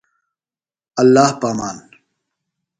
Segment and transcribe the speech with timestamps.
[1.01, 1.77] اللہ پہ امان۔